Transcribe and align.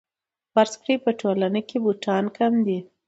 فرض 0.53 0.73
کړئ 0.81 0.95
په 1.05 1.11
ټولنه 1.21 1.59
کې 1.67 1.77
بوټان 1.83 2.25
کم 2.37 2.53
دي 2.65 2.79